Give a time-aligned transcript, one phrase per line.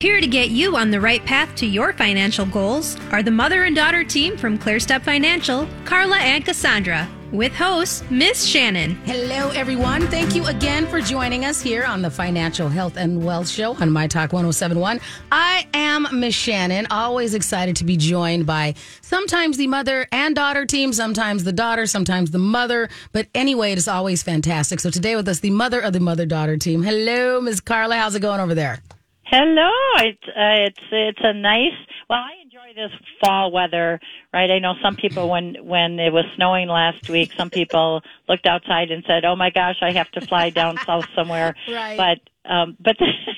[0.00, 3.64] Here to get you on the right path to your financial goals are the mother
[3.64, 8.94] and daughter team from ClearStep Financial, Carla and Cassandra, with host Miss Shannan.
[9.06, 10.06] Hello, everyone.
[10.06, 13.90] Thank you again for joining us here on the Financial Health and Wealth Show on
[13.90, 15.00] My Talk 1071.
[15.32, 20.64] I am Miss Shannan, always excited to be joined by sometimes the mother and daughter
[20.64, 22.88] team, sometimes the daughter, sometimes the mother.
[23.10, 24.78] But anyway, it is always fantastic.
[24.78, 26.84] So today with us, the mother of the mother daughter team.
[26.84, 27.96] Hello, Miss Carla.
[27.96, 28.80] How's it going over there?
[29.30, 29.70] Hello.
[29.98, 31.76] It's uh, it's it's a nice.
[32.08, 32.90] Well, I enjoy this
[33.22, 34.00] fall weather,
[34.32, 34.50] right?
[34.50, 38.90] I know some people when when it was snowing last week, some people looked outside
[38.90, 41.98] and said, "Oh my gosh, I have to fly down south somewhere." Right.
[41.98, 42.96] But um but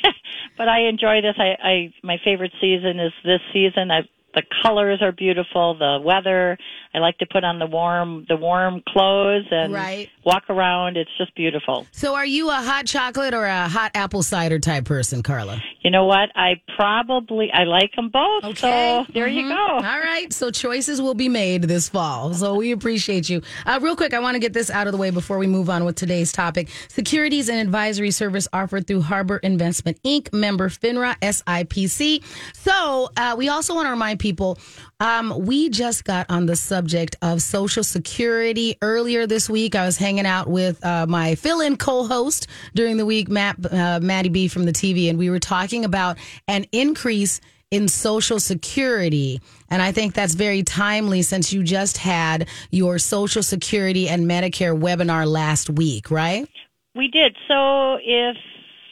[0.57, 1.35] but I enjoy this.
[1.39, 3.91] I I my favorite season is this season.
[3.91, 4.03] I
[4.35, 6.57] the colors are beautiful, the weather.
[6.95, 10.09] I like to put on the warm the warm clothes and Right.
[10.25, 10.97] walk around.
[10.97, 11.87] It's just beautiful.
[11.93, 15.61] So, are you a hot chocolate or a hot apple cider type person, Carla?
[15.83, 16.31] You know what?
[16.35, 18.59] I probably I like them both.
[18.59, 19.55] So there you go.
[19.57, 20.33] All right.
[20.33, 22.35] So choices will be made this fall.
[22.35, 23.43] So we appreciate you.
[23.65, 25.71] Uh, real quick, I want to get this out of the way before we move
[25.71, 26.69] on with today's topic.
[26.89, 30.33] Securities and advisory service offered through Harbor Investment Inc.
[30.33, 32.23] Member FINRA SIPC.
[32.55, 34.59] So uh, we also want to remind people.
[35.01, 39.75] Um, we just got on the subject of Social Security earlier this week.
[39.75, 44.29] I was hanging out with uh, my fill-in co-host during the week, Matt, uh, Maddie
[44.29, 47.41] B from the TV, and we were talking about an increase
[47.71, 49.41] in Social Security.
[49.71, 54.79] And I think that's very timely since you just had your Social Security and Medicare
[54.79, 56.47] webinar last week, right?
[56.95, 57.37] We did.
[57.49, 58.37] So if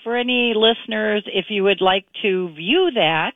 [0.05, 3.34] for any listeners, if you would like to view that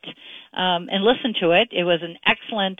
[0.55, 2.79] um, and listen to it, it was an excellent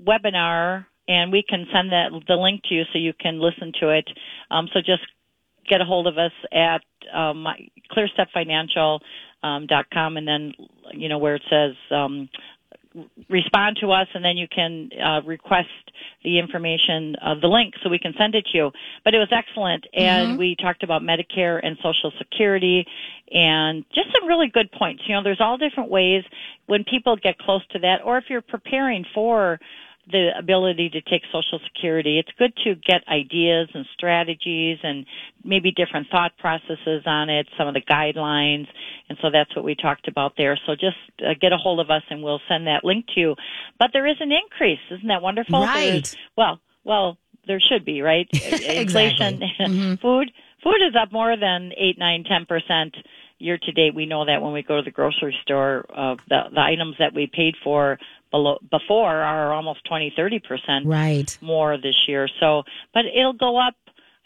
[0.00, 3.90] webinar, and we can send that the link to you so you can listen to
[3.90, 4.08] it.
[4.50, 5.02] Um, so just
[5.68, 6.82] get a hold of us at
[7.14, 7.46] um,
[7.90, 9.00] clearstepfinancial.com,
[9.42, 10.52] um, and then
[10.92, 11.72] you know where it says.
[13.28, 15.68] Respond to us and then you can uh, request
[16.24, 18.70] the information of the link so we can send it to you.
[19.04, 22.86] But it was excellent and we talked about medicare and social security
[23.30, 25.02] and just some really good points.
[25.06, 26.24] You know there's all different ways
[26.66, 29.58] when people get close to that or if you're preparing for
[30.10, 32.18] the ability to take social security.
[32.18, 35.06] It's good to get ideas and strategies and
[35.44, 38.66] maybe different thought processes on it some of the guidelines.
[39.08, 40.58] And so that's what we talked about there.
[40.66, 43.34] So just uh, get a hold of us and we'll send that link to you.
[43.78, 44.80] But there is an increase.
[44.90, 45.62] Isn't that wonderful?
[45.62, 46.14] Right.
[46.36, 48.28] Well well there should be right?
[48.32, 49.40] Inflation.
[49.60, 49.94] Mm-hmm.
[49.96, 50.32] food
[50.64, 52.96] food is up more than eight nine ten percent
[53.38, 53.94] year to date.
[53.94, 57.14] We know that when we go to the grocery store uh, the the items that
[57.14, 57.98] we paid for
[58.32, 61.38] below before are almost twenty thirty percent Right.
[61.40, 62.28] more this year.
[62.40, 63.76] So but it'll go up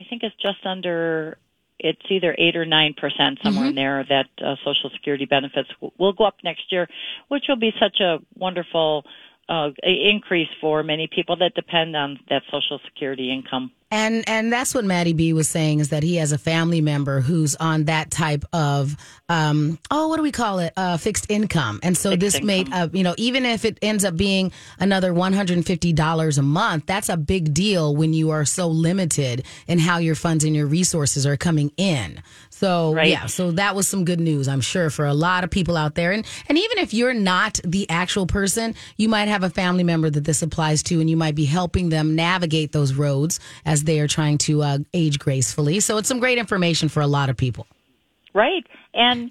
[0.00, 1.36] i think it's just under
[1.78, 5.92] it's either eight or nine percent somewhere in there that uh, social security benefits w-
[5.98, 6.88] will go up next year
[7.28, 9.04] which will be such a wonderful
[9.48, 14.74] uh, increase for many people that depend on that social security income And and that's
[14.74, 18.10] what Maddie B was saying is that he has a family member who's on that
[18.10, 18.96] type of
[19.28, 20.72] um oh what do we call it?
[20.76, 21.78] Uh fixed income.
[21.84, 25.14] And so Fixed this made uh, you know even if it ends up being another
[25.14, 28.66] one hundred and fifty dollars a month that's a big deal when you are so
[28.66, 32.20] limited in how your funds and your resources are coming in.
[32.50, 33.08] So Right.
[33.08, 35.94] yeah so that was some good news I'm sure for a lot of people out
[35.94, 36.10] there.
[36.10, 40.10] And and even if you're not the actual person you might have a family member
[40.10, 44.00] that this applies to and you might be helping them navigate those roads as they
[44.00, 47.36] are trying to uh, age gracefully so it's some great information for a lot of
[47.36, 47.66] people
[48.36, 48.66] Right.
[48.92, 49.30] And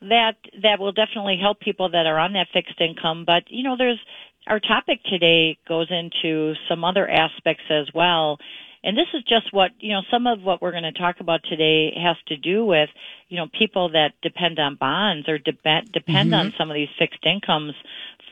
[0.00, 3.24] that that will definitely help people that are on that fixed income.
[3.26, 4.00] But you know, there's
[4.46, 8.38] our topic today goes into some other aspects as well.
[8.82, 11.40] And this is just what, you know, some of what we're going to talk about
[11.42, 12.88] today has to do with,
[13.28, 17.26] you know, people that depend on bonds or depend, depend on some of these fixed
[17.26, 17.74] incomes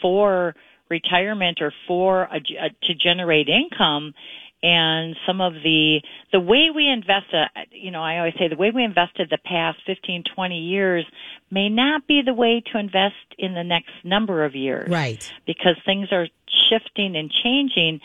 [0.00, 0.54] for
[0.88, 4.14] retirement or for a, a, to generate income
[4.62, 6.00] and some of the
[6.32, 9.38] the way we invest uh, you know i always say the way we invested the
[9.44, 11.04] past 15 20 years
[11.50, 14.88] may not be the way to invest in the next number of years.
[14.88, 15.32] Right.
[15.46, 16.26] Because things are
[16.68, 18.00] shifting and changing.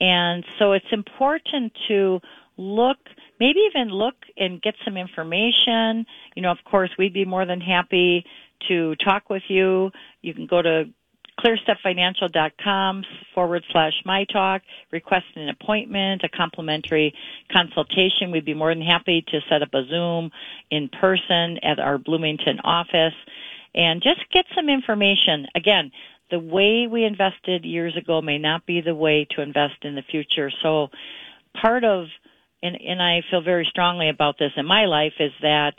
[0.00, 2.20] And so it's important to
[2.56, 2.98] look
[3.40, 6.06] maybe even look and get some information.
[6.36, 8.24] You know of course we'd be more than happy
[8.68, 9.90] to talk with you.
[10.22, 10.84] You can go to
[11.40, 13.04] clearstepfinancial.com
[13.34, 17.14] forward slash my talk request an appointment a complimentary
[17.52, 18.30] consultation.
[18.30, 20.30] We'd be more than happy to set up a zoom
[20.70, 23.14] in person at our bloomington office.
[23.74, 25.46] And just get some information.
[25.54, 25.90] Again
[26.30, 30.02] the way we invested years ago may not be the way to invest in the
[30.02, 30.50] future.
[30.62, 30.88] So
[31.60, 32.06] part of
[32.62, 35.74] and, and i feel very strongly about this in my life is that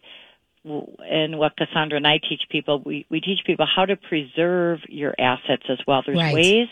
[0.65, 5.13] and what Cassandra and I teach people, we, we teach people how to preserve your
[5.19, 6.01] assets as well.
[6.06, 6.33] There's Right.
[6.33, 6.67] ways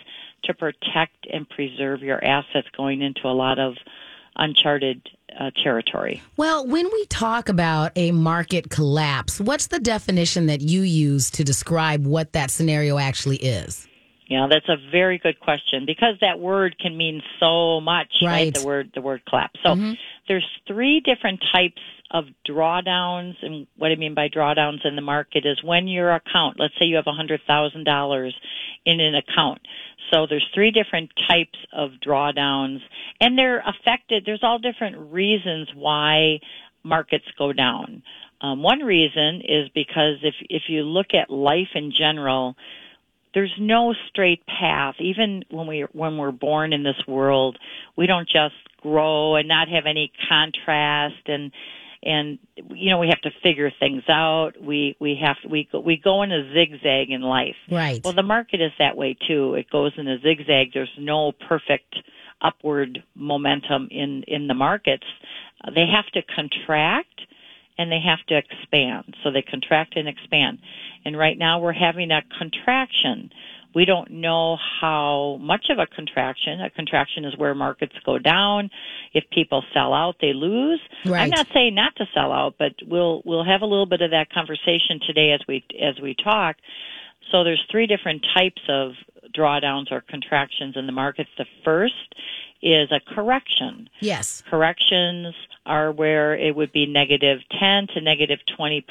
[0.45, 3.75] to protect and preserve your assets going into a lot of
[4.35, 5.07] uncharted
[5.39, 6.21] uh, territory.
[6.37, 11.43] Well, when we talk about a market collapse, what's the definition that you use to
[11.43, 13.87] describe what that scenario actually is?
[14.27, 18.27] Yeah, that's a very good question because that word can mean so much, right?
[18.31, 18.53] Right.
[18.53, 19.59] The word the word collapse.
[19.63, 19.75] So
[20.27, 21.81] there's three different types
[22.11, 26.57] of drawdowns, and what I mean by drawdowns in the market is when your account,
[26.59, 28.35] let's say you have a hundred thousand dollars
[28.85, 29.61] in an account.
[30.11, 32.79] So there's three different types of drawdowns,
[33.19, 34.23] and they're affected.
[34.25, 36.39] There's all different reasons why
[36.83, 38.03] markets go down.
[38.41, 42.55] Um, one reason is because if if you look at life in general,
[43.33, 44.95] there's no straight path.
[44.99, 47.57] Even when we when we're born in this world,
[47.97, 51.51] we don't just grow and not have any contrast and
[52.05, 52.37] and
[52.69, 54.51] you know we have to figure things out.
[54.61, 57.55] We we have we go, we go in a zigzag in life.
[57.71, 58.03] Right.
[58.03, 59.55] Well, the market is that way too.
[59.55, 60.73] It goes in a zigzag.
[60.73, 61.95] There's no perfect
[62.41, 65.05] upward momentum in in the markets.
[65.73, 67.21] They have to contract
[67.77, 69.15] and they have to expand.
[69.23, 70.59] So they contract and expand.
[71.05, 73.31] And right now we're having a contraction.
[73.75, 76.61] We don't know how much of a contraction.
[76.61, 78.69] A contraction is where markets go down.
[79.13, 80.79] If people sell out, they lose.
[81.05, 81.21] Right.
[81.21, 84.11] I'm not saying not to sell out, but we'll we'll have a little bit of
[84.11, 86.57] that conversation today as we as we talk.
[87.31, 88.91] So there's three different types of
[89.35, 91.29] drawdowns or contractions in the markets.
[91.37, 92.15] The first
[92.61, 93.89] is a correction.
[93.99, 94.41] Yes.
[94.49, 95.35] Corrections
[95.65, 98.83] are where it would be negative 10 to negative 20%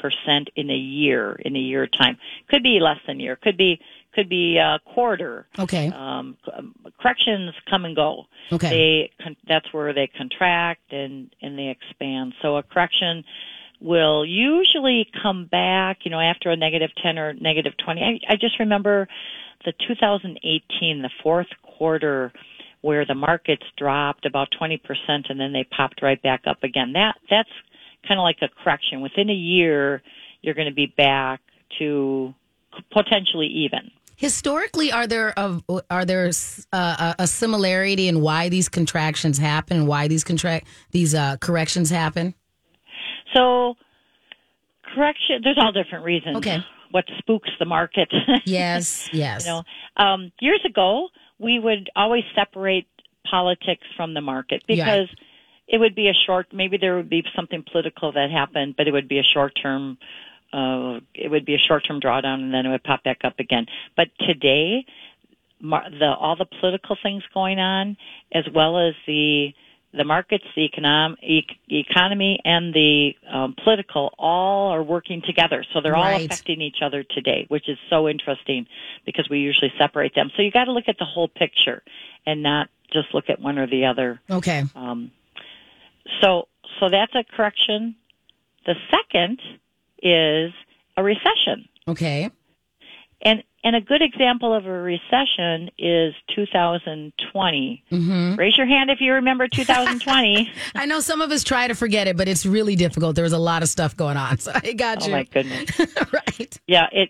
[0.55, 2.17] in a year, in a year time.
[2.49, 3.35] Could be less than a year.
[3.35, 3.79] Could be,
[4.13, 5.47] could be a quarter.
[5.57, 5.87] Okay.
[5.87, 6.37] Um,
[7.01, 8.25] corrections come and go.
[8.51, 8.69] Okay.
[8.69, 12.33] They, con- that's where they contract and, and they expand.
[12.41, 13.23] So a correction
[13.81, 18.01] will usually come back, you know, after a negative 10 or negative 20.
[18.01, 19.07] I, I just remember
[19.65, 22.31] the 2018, the fourth quarter,
[22.81, 24.79] where the markets dropped about 20%
[25.29, 26.93] and then they popped right back up again.
[26.93, 27.49] That that's
[28.07, 29.01] kind of like a correction.
[29.01, 30.01] Within a year,
[30.41, 31.39] you're going to be back
[31.79, 32.33] to
[32.91, 33.91] potentially even.
[34.15, 36.29] Historically, are there a, are there
[36.71, 41.89] uh, a similarity in why these contractions happen and why these contract these uh, corrections
[41.89, 42.33] happen?
[43.33, 43.75] So,
[44.93, 45.41] correction.
[45.43, 46.37] There's all different reasons.
[46.37, 46.59] Okay.
[46.91, 48.11] What spooks the market?
[48.45, 49.09] Yes.
[49.11, 49.45] Yes.
[49.45, 49.63] you know,
[49.97, 51.07] um, years ago
[51.39, 52.87] we would always separate
[53.29, 54.85] politics from the market Yeah.
[54.85, 55.09] because
[55.67, 56.47] it would be a short.
[56.53, 59.97] Maybe there would be something political that happened, but it would be a short term.
[60.53, 63.39] Uh, it would be a short term drawdown, and then it would pop back up
[63.39, 63.65] again.
[63.97, 64.85] But today,
[65.59, 67.97] the all the political things going on,
[68.31, 69.53] as well as the
[69.95, 75.63] the markets, the econom- e- economy, and the um, political, all are working together.
[75.71, 76.25] So they're all Right.
[76.25, 78.65] affecting each other today, which is so interesting
[79.05, 80.31] because we usually separate them.
[80.35, 81.83] So you got to look at the whole picture
[82.25, 84.19] and not just look at one or the other.
[84.29, 84.63] Okay.
[84.75, 85.11] Um,
[86.21, 86.47] so,
[86.79, 87.95] so that's a correction.
[88.65, 89.39] The second
[90.03, 90.51] is
[90.97, 91.67] a recession.
[91.87, 92.29] Okay.
[93.21, 97.83] And and a good example of a recession is 2020.
[97.91, 98.35] Mm-hmm.
[98.35, 100.51] Raise your hand if you remember 2020.
[100.75, 103.15] I know some of us try to forget it, but it's really difficult.
[103.15, 105.13] There was a lot of stuff going on, so I got oh you.
[105.13, 105.69] Oh my goodness.
[106.13, 106.59] right.
[106.67, 107.09] Yeah, it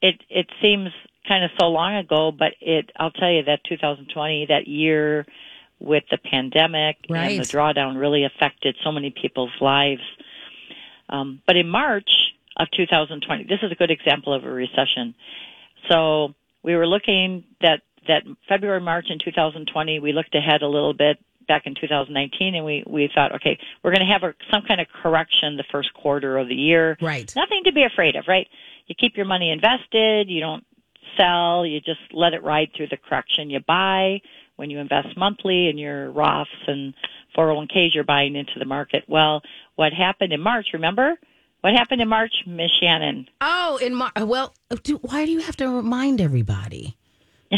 [0.00, 0.90] it it seems
[1.28, 5.24] kind of so long ago, but it I'll tell you that 2020 that year
[5.78, 7.32] with the pandemic Right.
[7.32, 10.02] and the drawdown really affected so many people's lives.
[11.12, 12.10] Um, but in March
[12.56, 15.14] of 2020, this is a good example of a recession.
[15.88, 20.94] So we were looking that that February, March in 2020, we looked ahead a little
[20.94, 24.62] bit back in 2019, and we we thought, okay, we're going to have a, some
[24.66, 26.96] kind of correction the first quarter of the year.
[27.00, 27.32] Right.
[27.36, 28.48] Nothing to be afraid of, right?
[28.86, 30.28] You keep your money invested.
[30.28, 30.64] You don't
[31.16, 31.66] sell.
[31.66, 33.50] You just let it ride through the correction.
[33.50, 34.20] You buy
[34.56, 36.94] when you invest monthly in your Roths and
[37.36, 37.94] 401ks.
[37.94, 39.04] You're buying into the market.
[39.08, 39.42] Well,
[39.76, 40.68] what happened in March?
[40.72, 41.14] Remember
[41.60, 43.26] what happened in March, Miss Shannan?
[43.40, 46.96] Oh, in Mar- well, do, why do you have to remind everybody?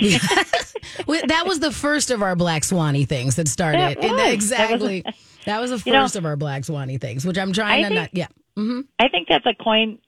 [1.07, 3.81] That was the first of our Black Swanny things that started.
[3.81, 4.07] That was.
[4.11, 5.05] That was- exactly.
[5.47, 7.89] That was, the You know, first of our Black Swanny things, which I'm trying I
[7.89, 8.11] to think- not.
[8.15, 8.27] Yeah.
[8.57, 9.99] hmm I think that's a coin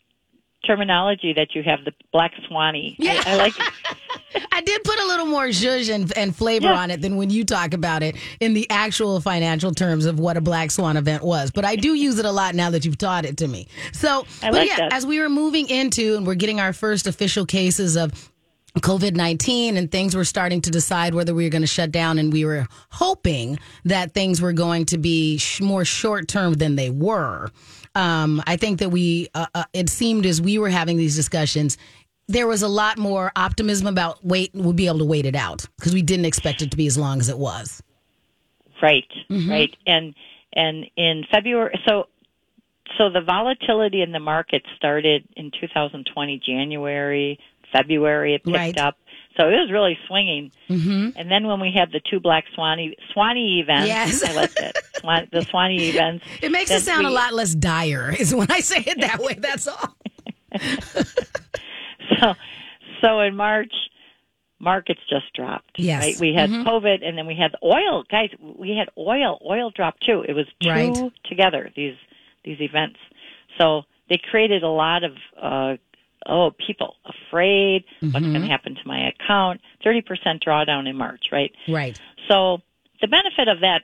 [0.67, 2.97] terminology that you have the black swanny.
[2.99, 3.23] Yeah.
[3.27, 3.55] I, I like.
[4.53, 6.79] I did put a little more zhuzh and, and flavor Yeah.
[6.79, 10.37] on it than when you talk about it in the actual financial terms of what
[10.37, 11.51] a Black Swan event was.
[11.51, 13.69] But I do use it a lot now that you've taught it to me.
[13.93, 14.93] So, I but like yeah, that.
[14.93, 18.31] as we were moving into and we're getting our first official cases of
[18.81, 22.19] COVID 19 and things were starting to decide whether we were going to shut down.
[22.19, 26.77] And we were hoping that things were going to be sh- more short term than
[26.77, 27.51] they were.
[27.97, 31.79] Um, I think that we, uh, uh, it seemed as we were having these discussions,
[32.29, 35.65] there was a lot more optimism about wait, we'll be able to wait it out
[35.79, 37.83] because we didn't expect it to be as long as it was.
[38.83, 40.15] Right, right, and
[40.53, 42.09] and in February, so
[42.99, 47.39] so the volatility in the market started in 2020 January,
[47.73, 48.79] February it picked Right.
[48.79, 48.99] up.
[49.37, 50.51] So it was really swinging.
[50.71, 51.11] Mm-hmm.
[51.17, 54.23] And then when we had the two black Swanee Swanee events, Yes.
[54.25, 54.77] I liked it.
[55.01, 56.25] Swan, the Swanee events.
[56.41, 59.35] It makes it sound a lot less dire, is when I say it that way.
[59.35, 59.97] That's all.
[62.21, 62.35] So
[63.03, 63.73] so in March,
[64.59, 65.73] markets just dropped.
[65.77, 66.03] Yes.
[66.03, 66.21] Right?
[66.21, 68.05] We had COVID, and then we had oil.
[68.11, 69.39] Guys, we had oil.
[69.45, 70.25] Oil dropped too.
[70.27, 71.13] It was two Right.
[71.25, 71.71] together.
[71.77, 71.97] These
[72.45, 72.99] these events.
[73.59, 75.77] So they created a lot of uh,
[76.29, 77.85] oh people afraid.
[78.01, 79.61] What's going to happen to my account?
[79.83, 81.27] Thirty percent drawdown in March.
[81.33, 81.53] Right.
[81.69, 82.01] Right.
[82.29, 82.59] So
[83.01, 83.83] the benefit of that,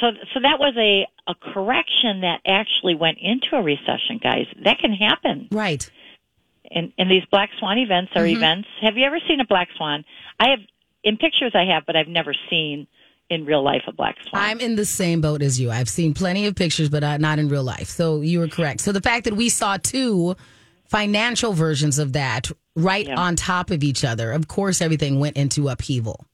[0.00, 4.46] so so that was a a correction that actually went into a recession, guys.
[4.64, 5.88] That can happen Right.
[6.70, 8.68] and and these black swan events are events.
[8.80, 10.04] Have you ever seen a black swan?
[10.40, 10.60] I have
[11.04, 12.86] in pictures I have, but I've never seen
[13.30, 14.42] in real life a black swan.
[14.42, 15.70] I'm in the same boat as you.
[15.70, 17.88] I've seen plenty of pictures, but uh, not in real life.
[17.88, 18.80] So you were correct.
[18.80, 20.34] So the fact that we saw two
[20.88, 23.18] financial versions of that right Yeah.
[23.18, 26.24] on top of each other, of course, everything went into upheaval.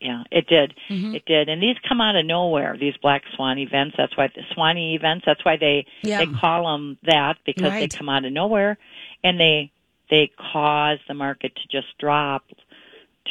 [0.00, 0.74] yeah, it did.
[0.90, 1.14] Mm-hmm.
[1.16, 1.48] It did.
[1.48, 2.76] And these come out of nowhere.
[2.78, 3.94] These black swan events.
[3.96, 5.24] That's why the Swanee events.
[5.26, 6.18] That's why they Yeah.
[6.18, 7.90] they call them that because Right.
[7.90, 8.76] they come out of nowhere,
[9.24, 9.72] and they
[10.10, 12.44] they cause the market to just drop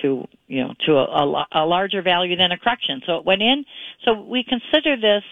[0.01, 3.01] to you know to a, a, a larger value than a correction.
[3.05, 3.63] So it went in.
[4.03, 5.23] So we consider this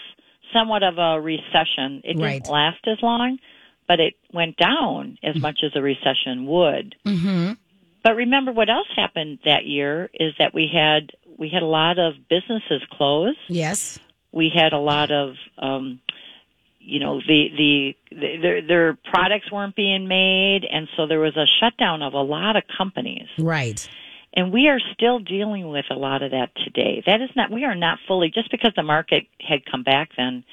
[0.53, 2.01] somewhat of a recession.
[2.05, 3.39] It didn't last as long,
[3.87, 6.95] but it went down as much as a recession would.
[7.05, 7.53] Mm-hmm.
[8.03, 11.97] But remember what else happened that year is that we had we had a lot
[11.99, 13.35] of businesses close.
[13.47, 13.97] Yes.
[14.31, 16.01] We had a lot of um
[16.79, 21.37] you know the the, the their their products weren't being made and so there was
[21.37, 23.27] a shutdown of a lot of companies.
[23.39, 23.87] Right.
[24.35, 27.03] And we are still dealing with a lot of that today.
[27.05, 30.43] That is not we are not fully just because the market had come back then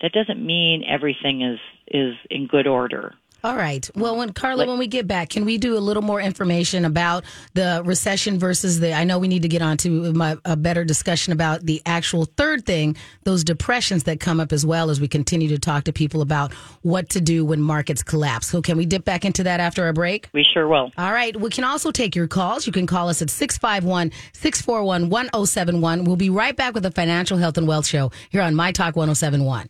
[0.00, 3.14] that doesn't mean everything is is in good order.
[3.44, 3.88] All right.
[3.94, 7.22] Well, when Carla, when we get back, can we do a little more information about
[7.54, 8.92] the recession versus the?
[8.92, 12.24] I know we need to get on to my, a better discussion about the actual
[12.24, 15.92] third thing, those depressions that come up as well as we continue to talk to
[15.92, 18.48] people about what to do when markets collapse.
[18.48, 20.28] So, can we dip back into that after our break?
[20.32, 20.90] We sure will.
[20.98, 21.38] All right.
[21.38, 22.66] We can also take your calls.
[22.66, 26.04] You can call us at 651 641 1071.
[26.04, 28.96] We'll be right back with the Financial Health and Wealth Show here on My Talk
[28.96, 29.68] 1071.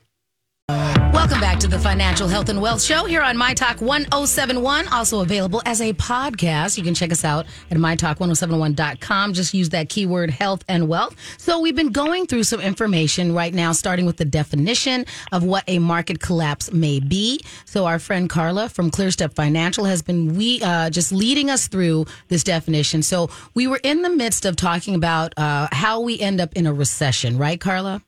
[1.27, 5.21] Welcome back to the Financial Health and Wealth Show here on My Talk 1071, also
[5.23, 6.79] available as a podcast.
[6.79, 9.33] You can check us out at mytalk1071.com.
[9.33, 11.17] Just use that keyword health and wealth.
[11.39, 15.65] So we've been going through some information right now, starting with the definition of what
[15.67, 17.41] a market collapse may be.
[17.65, 22.07] So our friend Carla from ClearStep Financial has been we uh, just leading us through
[22.29, 23.03] this definition.
[23.03, 26.67] So we were in the midst of talking about uh, how we end up in
[26.67, 28.03] a recession, right, Carla?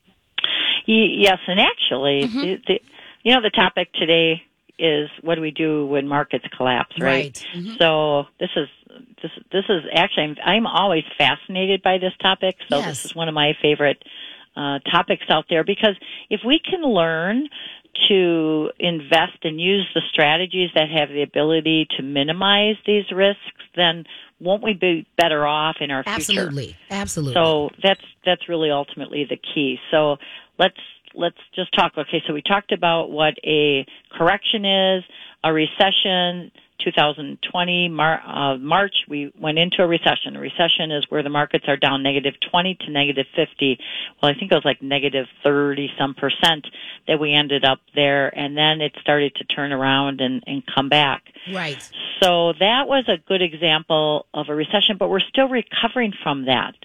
[0.89, 2.41] Yes, and actually, Mm-hmm.
[2.41, 2.79] the, the,
[3.23, 4.41] you know, the topic today
[4.79, 7.35] is what do we do when markets collapse, right?
[7.35, 7.47] Right.
[7.77, 8.67] So this is
[9.21, 12.55] this this is actually I'm, I'm always fascinated by this topic.
[12.69, 12.87] So Yes.
[13.03, 14.01] this is one of my favorite
[14.55, 15.95] uh, topics out there because
[16.29, 17.49] if we can learn
[18.07, 24.05] to invest and use the strategies that have the ability to minimize these risks, then
[24.39, 26.15] won't we be better off in our future?
[26.15, 26.77] Absolutely.
[26.89, 27.33] Absolutely.
[27.35, 29.77] So that's that's really ultimately the key.
[29.91, 30.17] So
[30.59, 30.77] let's
[31.15, 31.93] let's just talk.
[31.97, 33.85] Okay, so we talked about what a
[34.15, 35.03] correction is,
[35.43, 36.51] a recession.
[36.81, 40.37] 2020 Mar- uh, March we went into a recession.
[40.37, 43.77] A recession is where the markets are down negative 20 to negative 50.
[44.21, 46.65] Well, I think it was like negative 30 some percent
[47.05, 50.87] that we ended up there, and then it started to turn around and, and come
[50.87, 51.23] back.
[51.53, 51.83] right.
[52.21, 56.75] So that was a good example of a recession, but we're still recovering from that.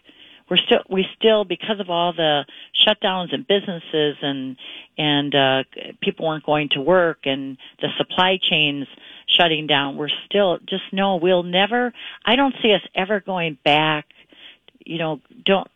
[0.48, 2.44] We're still we still because of all the
[2.86, 4.56] shutdowns and businesses and
[4.98, 5.62] and uh,
[6.02, 8.86] people weren't going to work and the supply chains
[9.26, 9.96] shutting down.
[9.96, 11.16] We're still just no.
[11.16, 11.92] We'll never.
[12.24, 14.06] I don't see us ever going back.
[14.84, 15.68] You know, don't.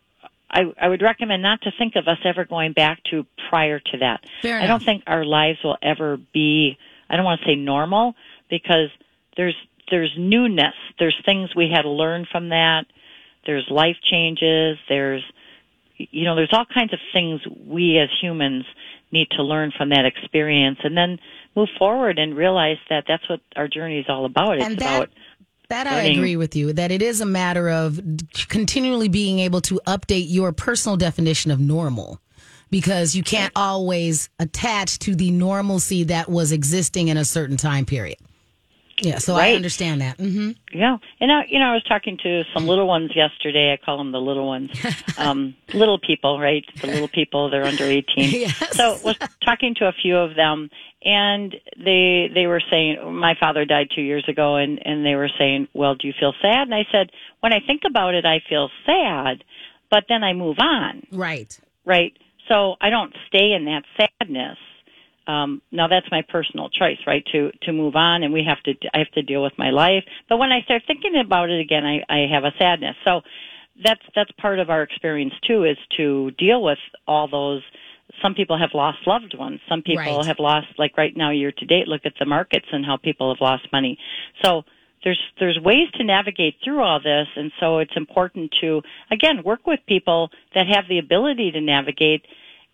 [0.51, 3.97] I, I would recommend not to think of us ever going back to prior to
[3.99, 4.21] that.
[4.41, 4.79] Fair I enough.
[4.79, 6.77] don't think our lives will ever be.
[7.09, 8.15] I don't want to say normal
[8.49, 8.89] because
[9.37, 9.55] there's
[9.91, 10.75] there's newness.
[10.97, 12.85] There's things we had to learn from that.
[13.49, 14.77] There's life changes.
[14.87, 15.23] There's
[15.97, 18.63] you know there's all kinds of things we as humans
[19.11, 21.17] need to learn from that experience and then
[21.55, 24.57] move forward and realize that that's what our journey is all about.
[24.57, 25.09] It's And that- about
[25.69, 26.73] That I agree with you.
[26.73, 27.99] That it is a matter of
[28.49, 32.21] continually being able to update your personal definition of normal.
[32.71, 37.83] because you can't always attach to the normalcy that was existing in a certain time
[37.83, 38.17] period.
[39.01, 40.17] Yeah, so I understand that.
[40.17, 43.73] hmm Yeah, and I, you know, I was talking to some little ones yesterday.
[43.73, 44.69] I call them the little ones,
[45.17, 46.63] um, little people, right?
[46.81, 47.49] The little people.
[47.49, 48.31] They're under eighteen.
[48.39, 48.55] Yes.
[48.77, 50.69] So was talking to a few of them,
[51.03, 55.29] and they they were saying, my father died two years ago, and and they were
[55.39, 56.67] saying, well, do you feel sad?
[56.67, 57.09] And I said,
[57.41, 59.43] when I think about it, I feel sad,
[59.89, 61.57] but then I move on, Right.
[61.85, 62.13] right?
[62.47, 64.57] So I don't stay in that sadness.
[65.29, 67.23] Um, now that's my personal choice, right?
[67.33, 68.73] To to move on, and we have to.
[68.93, 70.03] I have to deal with my life.
[70.27, 72.95] But when I start thinking about it again, I, I have a sadness.
[73.05, 73.21] So
[73.83, 77.61] that's that's part of our experience too, is to deal with all those.
[78.23, 79.59] Some people have lost loved ones.
[79.69, 80.25] Some people Right.
[80.25, 81.87] have lost, like right now, year to date.
[81.87, 83.99] Look at the markets and how people have lost money.
[84.43, 84.63] So
[85.03, 88.81] there's there's ways to navigate through all this, and so it's important to
[89.11, 92.25] again work with people that have the ability to navigate,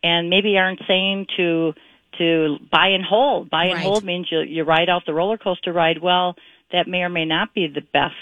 [0.02, 1.74] and maybe aren't saying to
[2.18, 3.50] to buy and hold.
[3.50, 3.84] Buy and Right.
[3.84, 6.00] hold means you you ride out the roller coaster ride.
[6.02, 6.36] Well,
[6.72, 8.14] that may or may not be the best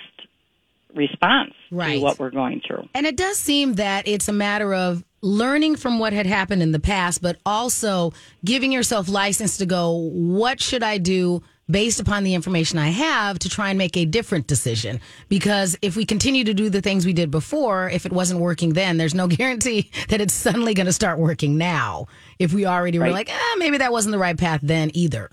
[0.96, 1.96] response Right.
[1.96, 2.88] to what we're going through.
[2.94, 6.72] And it does seem that it's a matter of learning from what had happened in
[6.72, 8.12] the past, but also
[8.46, 13.40] giving yourself license to go, what should I do based upon the information I have
[13.40, 15.00] to try and make a different decision?
[15.30, 18.74] Because if we continue to do the things we did before, if it wasn't working
[18.74, 22.08] then, there's no guarantee that it's suddenly going to start working now.
[22.40, 25.30] If we already were like, eh, maybe that wasn't the right path then either.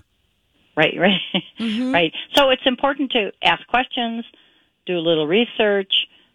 [0.75, 1.19] Right, right,
[1.59, 2.13] right.
[2.35, 4.25] So it's important to ask questions,
[4.85, 5.93] do a little research.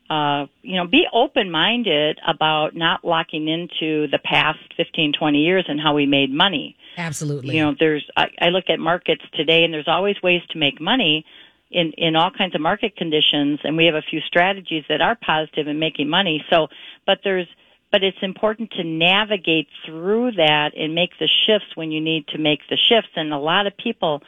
[0.09, 5.81] Uh, you know, be open-minded about not locking into the past 15, 20 years and
[5.81, 6.77] how we made money.
[6.97, 7.57] Absolutely.
[7.57, 10.81] You know, there's I, I look at markets today, and there's always ways to make
[10.81, 11.25] money
[11.71, 15.17] in in all kinds of market conditions, and we have a few strategies that are
[15.17, 16.45] positive in making money.
[16.51, 16.69] So,
[17.07, 17.49] but there's
[17.93, 22.39] but it's important to navigate through that and make the shifts when you need to
[22.39, 23.11] make the shifts.
[23.15, 24.23] And a lot of people,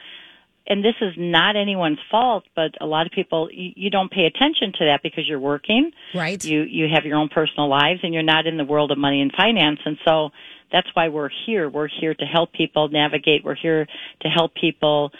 [0.65, 4.25] and this is not anyone's fault, but a lot of people you, you don't pay
[4.25, 6.43] attention to that because you're working right?
[6.43, 9.21] you you have your own personal lives and you're not in the world of money
[9.21, 10.29] and finance and so
[10.71, 13.87] that's why we're here we're here to help people navigate we're here
[14.21, 15.11] to help people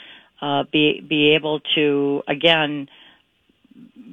[0.42, 2.88] uh be be able to again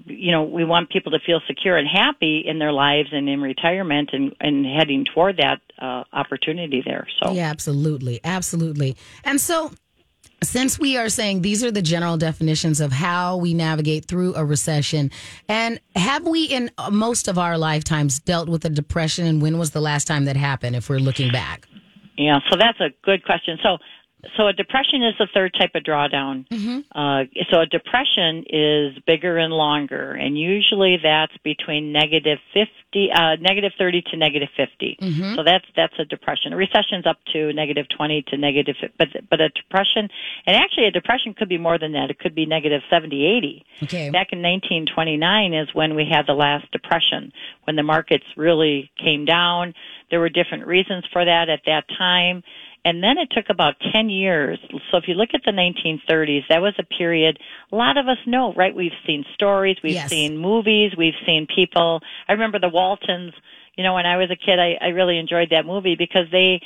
[0.06, 3.40] you know we want people to feel secure and happy in their lives and in
[3.40, 8.20] retirement and and heading toward that uh opportunity there so Yeah, absolutely.
[8.24, 8.96] Absolutely.
[9.24, 9.70] And so,
[10.42, 14.44] since we are saying these are the general definitions of how we navigate through a
[14.44, 15.10] recession,
[15.48, 19.70] and have we in most of our lifetimes dealt with a depression, and when was
[19.70, 21.66] the last time that happened, if we're looking back?
[22.18, 23.58] Yeah, so that's a good question.
[23.62, 23.78] So,
[24.36, 26.46] so a depression is the third type of drawdown.
[26.92, 33.36] Uh, so a depression is bigger and longer, and usually that's between negative fifty, uh,
[33.40, 34.96] negative thirty to negative 50
[35.36, 36.52] So that's that's a depression.
[36.52, 40.08] A recession's up to negative twenty to negative, but but a depression,
[40.46, 42.10] and actually a depression could be more than that.
[42.10, 43.64] It could be negative seventy, eighty.
[43.82, 44.10] Okay.
[44.10, 47.32] Back in 1929 is when we had the last depression,
[47.64, 49.74] when the markets really came down.
[50.10, 52.42] There were different reasons for that at that time.
[52.86, 54.60] And then it took about 10 years.
[54.92, 57.36] So if you look at the 1930s, that was a period
[57.72, 58.72] a lot of us know, right?
[58.72, 60.08] We've seen stories, we've Yes.
[60.08, 62.00] seen movies, we've seen people.
[62.28, 63.32] I remember the Waltons,
[63.76, 66.60] you know, when I was a kid, I, I really enjoyed that movie because they,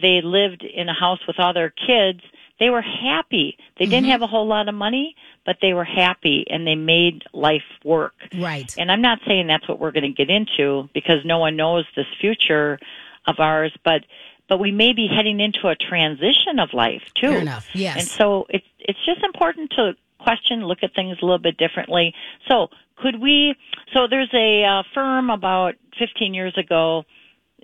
[0.00, 2.20] they lived in a house with all their kids.
[2.60, 3.58] They were happy.
[3.76, 4.12] They didn't mm-hmm.
[4.12, 8.14] have a whole lot of money, but they were happy and they made life work.
[8.32, 8.72] Right.
[8.78, 11.84] And I'm not saying that's what we're going to get into because no one knows
[11.96, 12.78] this future
[13.26, 14.04] of ours, but
[14.48, 17.30] but we may be heading into a transition of life too.
[17.30, 17.66] Fair enough.
[17.74, 17.96] Yes.
[17.98, 19.92] And so it's it's just important to
[20.24, 22.14] question, look at things a little bit differently.
[22.48, 23.54] So could we?
[23.92, 27.04] So there's a uh, firm about 15 years ago,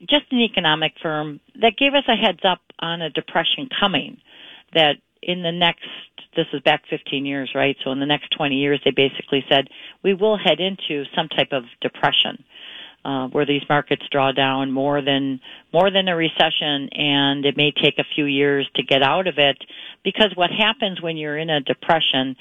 [0.00, 4.18] just an economic firm that gave us a heads up on a depression coming.
[4.74, 5.86] That in the next
[6.36, 7.76] this is back 15 years, right?
[7.84, 9.68] So in the next 20 years, they basically said
[10.04, 12.44] we will head into some type of depression
[13.04, 15.40] uh, where these markets draw down more than
[15.72, 19.34] more than a recession, and it may take a few years to get out of
[19.38, 19.58] it.
[20.04, 22.36] Because what happens when you're in a depression,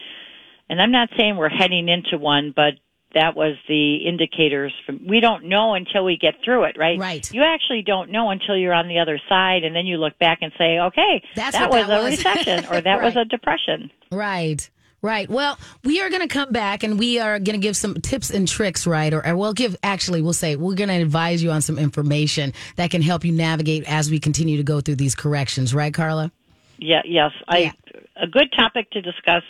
[0.69, 2.74] and I'm not saying we're heading into one, but
[3.15, 7.34] that was the indicators from we don't know until we get through it right Right.
[7.34, 10.39] you actually don't know until you're on the other side and then you look back
[10.43, 12.12] and say okay That's that was that a was.
[12.17, 14.69] recession or that was a depression Right.
[15.02, 15.30] Right.
[15.30, 18.30] Well, we are going to come back and we are going to give some tips
[18.30, 19.14] and tricks, right?
[19.14, 22.52] Or, or we'll give, actually, we'll say we're going to advise you on some information
[22.76, 26.32] that can help you navigate as we continue to go through these corrections, right, Carla?
[26.78, 27.32] Yeah, yes.
[27.48, 27.72] I Yeah.
[28.18, 29.44] a good topic to discuss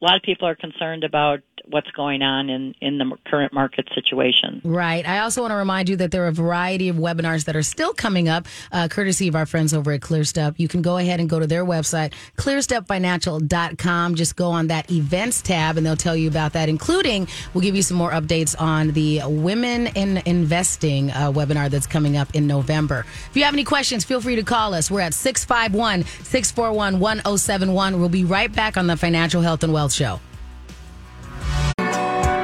[0.00, 3.88] a lot of people are concerned about what's going on in, in the current market
[3.94, 4.60] situation.
[4.64, 5.06] Right.
[5.06, 7.62] I also want to remind you that there are a variety of webinars that are
[7.62, 10.54] still coming up, uh, courtesy of our friends over at ClearStep.
[10.58, 14.14] You can go ahead and go to their website, clearstepfinancial.com.
[14.14, 17.74] Just go on that events tab and they'll tell you about that, including we'll give
[17.74, 22.46] you some more updates on the Women in Investing uh, webinar that's coming up in
[22.46, 23.04] November.
[23.30, 24.90] If you have any questions, feel free to call us.
[24.90, 27.98] We're at 651 641 1071.
[27.98, 30.20] We'll be right back on the Financial Health and Wealth Show.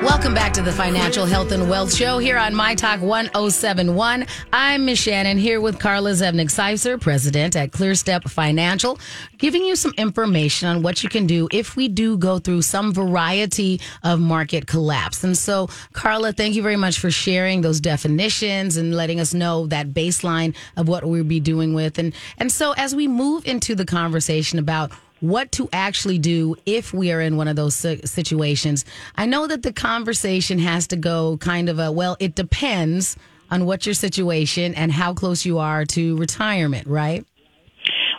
[0.04, 4.26] Welcome back to the Financial Health and Wealth Show here on My Talk 1071.
[4.52, 8.96] I'm Miss Shannan here with Carla Zevnik Sizer, president at ClearStep Financial,
[9.38, 12.92] giving you some information on what you can do if we do go through some
[12.92, 15.24] variety of market collapse.
[15.24, 19.66] And so, Carla, thank you very much for sharing those definitions and letting us know
[19.66, 21.98] that baseline of what we'll be doing with.
[21.98, 26.92] And, and so, as we move into the conversation about what to actually do if
[26.92, 28.84] we are in one of those situations.
[29.16, 33.16] I know that the conversation has to go kind of a, well, it depends
[33.50, 37.24] on what your situation and how close you are to retirement, right?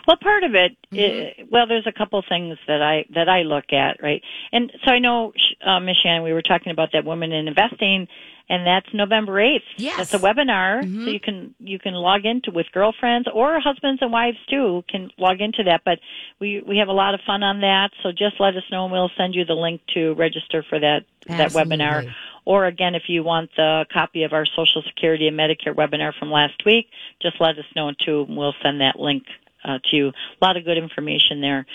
[0.06, 1.42] Well, part of it, mm-hmm.
[1.42, 4.22] is, well, there's a couple things that I that I look at, right?
[4.52, 5.32] And so I know,
[5.64, 8.06] uh, Miss Shannan, we were talking about that woman in investing
[8.48, 9.60] and that's November 8th.
[9.76, 9.96] Yes.
[9.96, 10.82] That's a webinar.
[10.82, 11.04] Mm-hmm.
[11.04, 15.10] So you can, you can log into with girlfriends or husbands and wives too can
[15.16, 15.82] log into that.
[15.84, 15.98] But
[16.40, 17.90] we, we have a lot of fun on that.
[18.02, 21.04] So just let us know and we'll send you the link to register for that,
[21.26, 21.36] Absolutely.
[21.36, 22.14] that webinar.
[22.44, 26.30] Or again, if you want the copy of our Social Security and Medicare webinar from
[26.30, 26.88] last week,
[27.22, 29.24] just let us know too and we'll send that link
[29.64, 30.08] uh, to you.
[30.08, 31.66] A lot of good information there.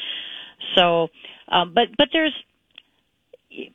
[0.76, 1.08] So,
[1.48, 2.36] um, but, but there's,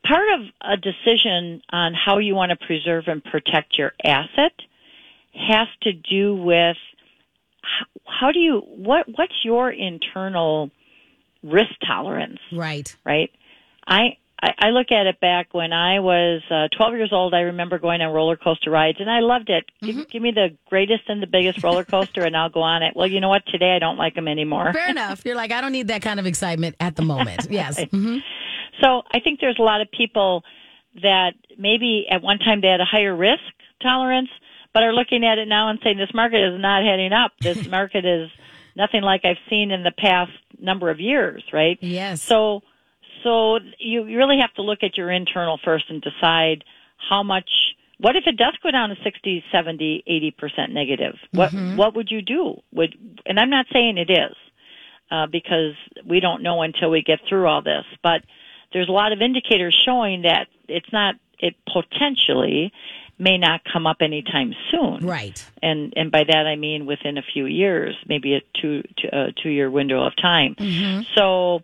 [0.07, 4.53] part of a decision on how you want to preserve and protect your asset
[5.35, 6.77] has to do with
[7.63, 10.71] how, how do you what what's your internal
[11.43, 13.31] risk tolerance right right
[13.87, 14.17] i
[14.59, 17.35] I, look at it back when I was uh, 12 years old.
[17.35, 19.65] I remember going on roller coaster rides, and I loved it.
[19.83, 19.99] Mm-hmm.
[19.99, 22.95] Give, give me the greatest and the biggest roller coaster, and I'll go on it.
[22.95, 23.47] Well, you know what?
[23.47, 24.73] Today I don't like them anymore.
[24.73, 25.25] Fair enough.
[25.25, 27.47] You're like, I don't need that kind of excitement at the moment.
[27.55, 27.79] Yes.
[27.79, 28.19] Mm-hmm.
[28.81, 30.43] So I think there's a lot of people
[31.03, 33.43] that maybe at one time they had a higher risk
[33.83, 34.29] tolerance,
[34.73, 37.33] but are looking at it now and saying this market is not heading up.
[37.41, 38.31] This market is
[38.77, 41.79] nothing like I've seen in the past number of years, right?
[41.81, 42.23] Yes.
[42.23, 42.63] So,
[43.23, 46.65] so you really have to look at your internal first and decide
[47.09, 47.49] how much,
[47.99, 51.15] what if it does go down to 60, 70, 80% negative?
[51.33, 51.77] What, mm-hmm.
[51.77, 52.57] what would you do?
[52.73, 54.35] Would, and I'm not saying it is,
[55.11, 55.75] uh, because
[56.07, 58.23] we don't know until we get through all this, but
[58.75, 62.73] there's a lot of indicators showing that it's not it potentially
[63.19, 65.07] may not come up anytime soon.
[65.07, 65.43] Right.
[65.63, 69.49] And and by that I mean within a few years, maybe a two a two
[69.49, 70.57] year window of time.
[70.57, 71.03] Mm-hmm.
[71.15, 71.63] So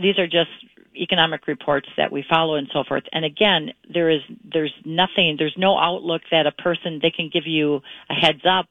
[0.00, 0.50] these are just
[0.96, 3.04] economic reports that we follow and so forth.
[3.12, 7.46] And again, there is there's nothing there's no outlook that a person they can give
[7.46, 8.68] you a heads up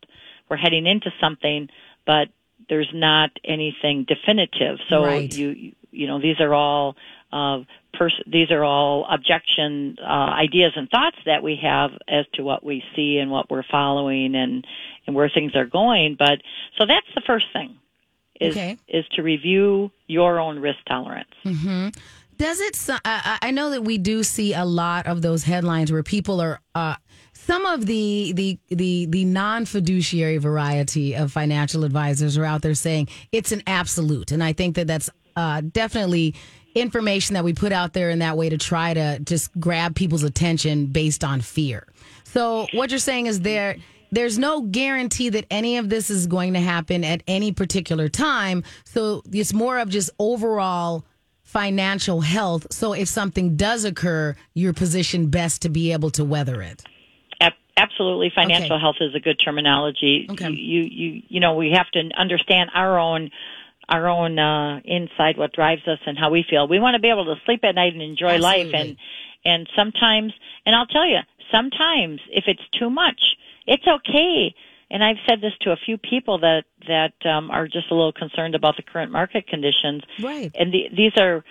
[0.50, 1.69] we're heading into something,
[2.06, 2.30] but
[2.67, 4.80] there's not anything definitive.
[4.89, 5.34] So right.
[5.34, 6.95] you you know these are all
[7.31, 7.59] uh,
[7.93, 12.63] pers- these are all objection uh, ideas and thoughts that we have as to what
[12.63, 14.65] we see and what we're following and
[15.05, 16.15] and where things are going.
[16.17, 16.41] But
[16.77, 17.77] so that's the first thing
[18.39, 18.77] is okay.
[18.87, 21.29] is to review your own risk tolerance.
[21.45, 21.89] Mm-hmm.
[22.37, 22.77] Does it?
[23.03, 26.61] I, I know that we do see a lot of those headlines where people are.
[26.73, 26.95] Uh,
[27.33, 32.75] some of the the the the non fiduciary variety of financial advisors are out there
[32.75, 36.35] saying it's an absolute, and I think that that's uh, definitely
[36.75, 40.23] information that we put out there in that way to try to just grab people's
[40.23, 41.88] attention based on fear.
[42.23, 43.77] So what you're saying is there
[44.12, 48.63] there's no guarantee that any of this is going to happen at any particular time.
[48.84, 51.05] So it's more of just overall
[51.43, 52.67] financial health.
[52.71, 56.84] So if something does occur, you're positioned best to be able to weather it.
[57.79, 58.82] Absolutely, financial okay.
[58.82, 60.27] health is a good terminology.
[60.29, 60.49] Okay.
[60.49, 63.32] You you you know we have to understand our own
[63.89, 66.67] our own uh, inside, what drives us, and how we feel.
[66.67, 68.71] We want to be able to sleep at night and enjoy Absolutely.
[68.71, 68.73] life.
[68.73, 68.97] And
[69.45, 70.34] and sometimes,
[70.65, 71.19] and I'll tell you,
[71.52, 73.21] sometimes if it's too much,
[73.65, 74.54] it's okay.
[74.91, 78.13] And I've said this to a few people that that um, are just a little
[78.13, 80.04] concerned about the current market conditions.
[80.21, 80.52] Right.
[80.56, 81.43] And the, these are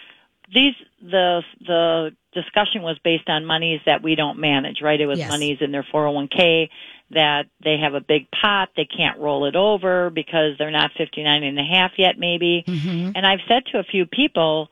[0.53, 4.81] these the the discussion was based on monies that we don't manage.
[4.83, 5.01] Right.
[5.01, 5.31] It was yes.
[5.31, 6.69] monies in their 401k
[7.11, 11.43] that they have a big pot, they can't roll it over because they're not 59
[11.43, 12.65] and a half yet maybe.
[12.67, 13.13] Mm-hmm.
[13.15, 14.69] And I've said to a few people,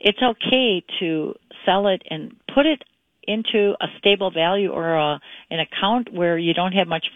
[0.00, 2.82] it's okay to sell it and put it
[3.26, 7.06] into a stable value or a, an account where you don't have much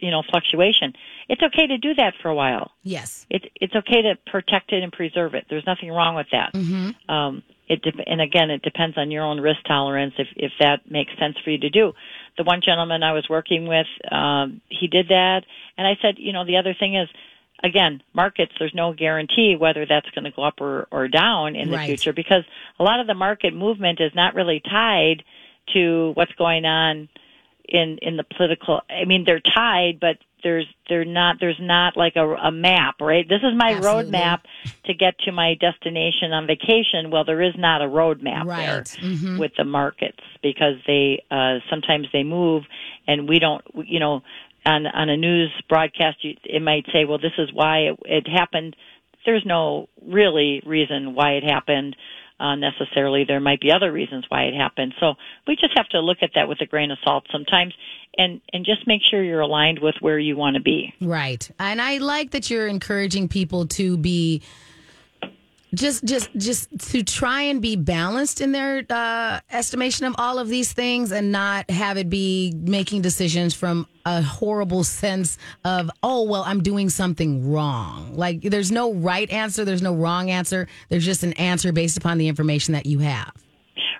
[0.00, 0.92] you know fluctuation.
[1.28, 2.72] It's okay to do that for a while.
[2.82, 3.26] Yes.
[3.30, 5.46] It's it's okay to protect it and preserve it.
[5.50, 6.54] There's nothing wrong with that.
[6.54, 7.10] Mm-hmm.
[7.10, 10.90] Um, it de- and again, it depends on your own risk tolerance if if that
[10.90, 11.92] makes sense for you to do.
[12.36, 15.42] The one gentleman I was working with, um, he did that,
[15.76, 17.08] and I said, you know, the other thing is
[17.62, 21.70] again, markets, there's no guarantee whether that's going to go up or, or down in
[21.70, 21.86] the Right.
[21.86, 22.44] future because
[22.78, 25.24] a lot of the market movement is not really tied
[25.74, 27.08] to what's going on
[27.68, 32.16] in in the political I mean they're tied but there's they're not there's not like
[32.16, 34.10] a, a map right this is my road Absolutely.
[34.12, 34.44] map
[34.86, 38.84] to get to my destination on vacation well there is not a road map Right.
[39.00, 39.38] there Mhm.
[39.38, 42.64] with the markets because they uh sometimes they move
[43.06, 44.22] and we don't you know
[44.64, 48.28] on on a news broadcast you, it might say well this is why it, it
[48.28, 48.76] happened
[49.26, 51.96] there's no really reason why it happened
[52.40, 53.24] uh, necessarily.
[53.24, 54.94] There might be other reasons why it happened.
[55.00, 55.14] So
[55.46, 57.74] we just have to look at that with a grain of salt sometimes
[58.16, 60.94] and and just make sure you're aligned with where you want to be.
[61.00, 61.48] Right.
[61.58, 64.42] And I like that you're encouraging people to be
[65.74, 70.48] just just just to try and be balanced in their uh, estimation of all of
[70.48, 76.22] these things and not have it be making decisions from a horrible sense of oh
[76.22, 78.16] well i'm doing something wrong.
[78.16, 80.68] Like there's no right answer there's no wrong answer.
[80.88, 83.32] There's just an answer based upon the information that you have.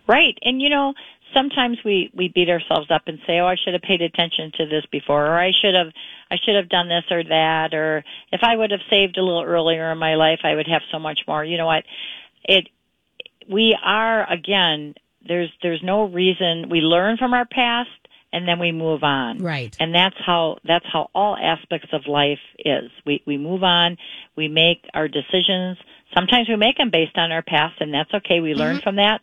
[0.06, 0.38] Right.
[0.42, 0.94] And you know,
[1.34, 4.66] sometimes we we beat ourselves up and say, "Oh, I should have paid attention to
[4.66, 5.92] this before," or "I should have
[6.30, 9.44] I should have done this or that," or "If I would have saved a little
[9.44, 11.84] earlier in my life, I would have so much more." You know what?
[12.44, 12.68] It
[13.48, 14.94] we are again,
[15.26, 17.90] there's there's no reason we learn from our past
[18.32, 19.38] and then we move on.
[19.38, 19.74] Right.
[19.80, 22.90] And that's how that's how all aspects of life is.
[23.06, 23.96] We we move on,
[24.36, 25.78] we make our decisions.
[26.14, 28.40] Sometimes we make them based on our past and that's okay.
[28.40, 28.82] We learn mm-hmm.
[28.82, 29.20] from that,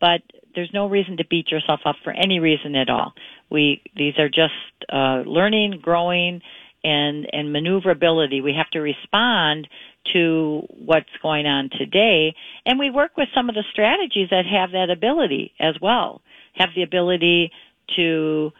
[0.00, 0.22] but
[0.58, 3.12] there's no reason to beat yourself up for any reason at all.
[3.48, 4.52] We these are just
[4.92, 6.42] uh learning, growing
[6.82, 8.40] and and maneuverability.
[8.40, 9.68] We have to respond
[10.12, 12.34] to what's going on today
[12.66, 16.22] and we work with some of the strategies that have that ability as well.
[16.54, 17.52] Have the ability
[17.94, 18.50] to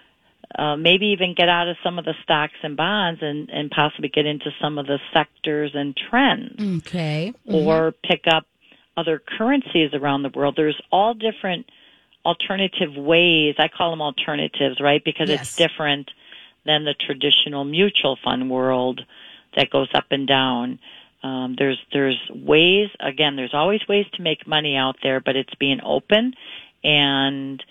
[0.56, 4.08] uh, maybe even get out of some of the stocks and bonds and, and possibly
[4.08, 8.46] get into some of the sectors and trends okay or pick up
[8.96, 10.54] other currencies around the world.
[10.56, 11.66] There's all different
[12.24, 13.54] alternative ways.
[13.58, 15.02] I call them alternatives, right?
[15.04, 15.40] Because Yes.
[15.42, 16.10] it's different
[16.64, 19.00] than the traditional mutual fund world
[19.56, 20.78] that goes up and down.
[21.22, 23.36] Um, there's there's ways again.
[23.36, 26.34] There's always ways to make money out there, but it's being open
[26.84, 27.62] and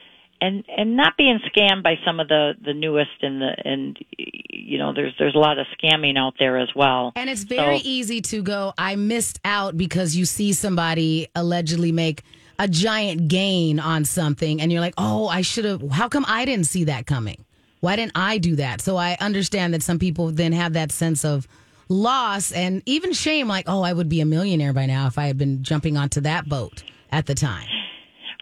[0.41, 4.77] and and not being scammed by some of the the newest and the and you
[4.77, 7.13] know there's there's a lot of scamming out there as well.
[7.15, 11.91] And it's very So- easy to go, I missed out because you see somebody allegedly
[11.91, 12.23] make
[12.59, 16.45] a giant gain on something and you're like, oh, I should have, how come I
[16.45, 17.45] didn't see that coming?
[17.79, 18.81] Why didn't I do that?
[18.81, 21.47] So I understand that some people then have that sense of
[21.89, 25.27] loss and even shame, like, oh, I would be a millionaire by now if I
[25.27, 27.67] had been jumping onto that boat at the time.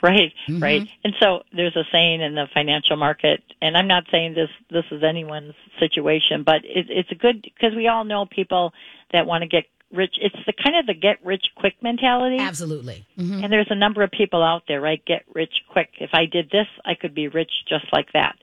[0.02, 0.62] Right, Mm-hmm.
[0.62, 0.88] right.
[1.04, 4.84] And so there's a saying in the financial market, and I'm not saying this this
[4.92, 8.72] is anyone's situation, but it, it's a good because we all know people
[9.14, 9.64] that want to get
[9.96, 10.16] rich.
[10.22, 12.38] It's the kind of the get rich quick mentality.
[12.40, 13.06] Absolutely.
[13.18, 13.44] Mhm.
[13.44, 15.04] And there's a number of people out there, right?
[15.06, 15.90] Get rich quick.
[16.00, 18.36] If I did this, I could be rich just like that.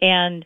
[0.00, 0.44] And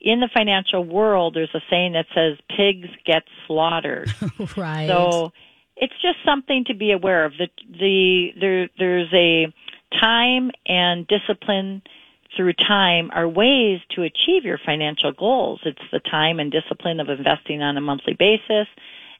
[0.00, 4.12] in the financial world, there's a saying that says pigs get slaughtered.
[4.56, 4.88] Right.
[4.88, 5.32] So
[5.76, 7.32] it's just something to be aware of.
[7.38, 9.52] The the there there's a
[10.00, 11.82] time and discipline
[12.36, 15.60] through time are ways to achieve your financial goals.
[15.64, 18.66] It's the time and discipline of investing on a monthly basis.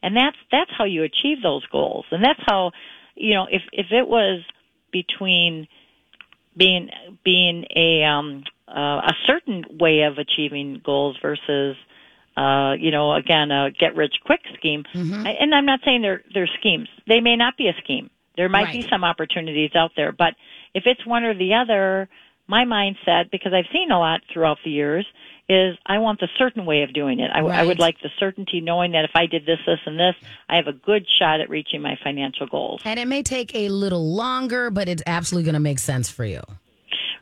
[0.05, 2.05] And that's that's how you achieve those goals.
[2.11, 2.73] And that's how
[3.17, 4.43] you know, if if it was
[4.93, 5.67] between
[6.57, 6.91] being
[7.25, 11.77] being a um uh, a certain way of achieving goals versus
[12.37, 15.27] uh you know again a get rich quick scheme Mm-hmm.
[15.27, 18.49] I, and i'm not saying they're they're schemes they may not be a scheme there
[18.49, 20.35] might be some opportunities out there but
[20.75, 22.09] if it's one or the other
[22.47, 25.07] my mindset because i've seen a lot throughout the years
[25.49, 27.31] is i want the certain way of doing it.
[27.33, 30.15] I would like the certainty knowing that if i did this this and this
[30.49, 32.81] i have a good shot at reaching my financial goals.
[32.85, 36.25] And it may take a little longer, but it's absolutely going to make sense for
[36.25, 36.41] you.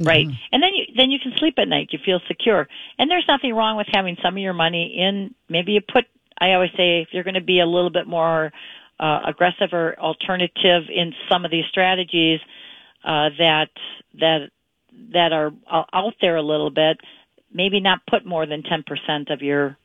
[0.00, 0.26] right.
[0.52, 1.88] And then you then you can sleep at night.
[1.90, 2.68] You feel secure.
[2.98, 5.34] And there's nothing wrong with having some of your money in.
[5.48, 6.04] Maybe you put
[6.38, 8.52] i always say if you're going to be a little bit more
[9.00, 12.40] uh, aggressive or alternative in some of these strategies
[13.04, 13.68] uh, that
[14.14, 14.50] that
[15.12, 16.98] that are uh, out there a little bit
[17.54, 19.76] maybe not put more than 10% of your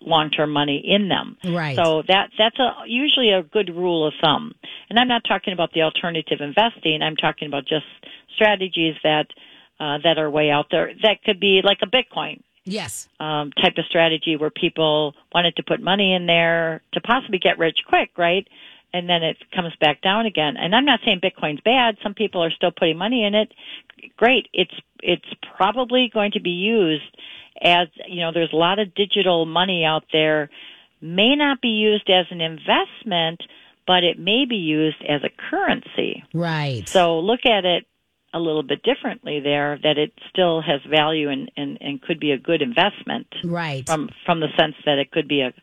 [0.00, 1.74] long-term money in them Right.
[1.74, 4.54] so that that's a usually a good rule of thumb.
[4.90, 7.00] And I'm not talking about the alternative investing.
[7.02, 7.86] I'm talking about just
[8.34, 9.26] strategies that
[9.80, 10.90] uh, that are way out there.
[11.02, 13.08] That could be like a Bitcoin Yes.
[13.20, 17.58] um, type of strategy where people wanted to put money in there to possibly get
[17.58, 18.46] rich quick, right?
[18.96, 20.56] And then it comes back down again.
[20.56, 21.96] And I'm not saying Bitcoin's bad.
[22.02, 23.52] Some people are still putting money in it.
[24.16, 24.48] Great.
[24.52, 27.04] It's it's probably going to be used
[27.62, 28.32] as you know.
[28.32, 30.50] There's a lot of digital money out there.
[31.02, 33.42] May not be used as an investment,
[33.86, 36.24] but it may be used as a currency.
[36.32, 36.88] Right.
[36.88, 37.84] So look at it
[38.32, 42.32] a little bit differently there that it still has value and, and, and could be
[42.32, 45.54] a good investment right from from the sense that it could be a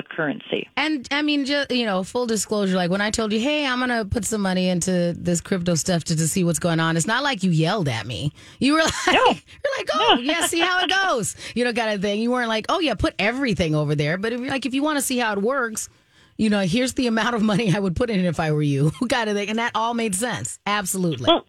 [0.00, 0.68] a currency.
[0.76, 3.78] And I mean, just you know, full disclosure, like when I told you, hey, I'm
[3.78, 6.96] gonna put some money into this crypto stuff to, to see what's going on.
[6.96, 8.32] It's not like you yelled at me.
[8.58, 9.12] You were like, no.
[9.12, 10.20] you're like, oh no.
[10.20, 12.20] yeah, see how it goes, you know, kind of thing.
[12.20, 14.18] You weren't like, oh yeah, put everything over there.
[14.18, 15.88] But if you're like, if you want to see how it works,
[16.36, 18.62] you know, here's the amount of money I would put in it if I were
[18.62, 19.50] you, kind of thing.
[19.50, 20.58] And that all made sense.
[20.66, 21.26] Absolutely.
[21.28, 21.44] Well,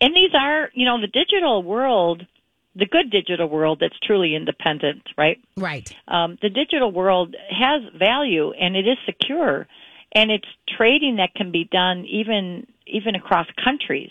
[0.00, 2.26] and these are, you know, the digital world,
[2.74, 5.38] the good digital world that's truly independent, right?
[5.56, 5.94] Right.
[6.08, 9.66] Um, the digital world has value and it is secure,
[10.12, 14.10] and it's trading that can be done even even across countries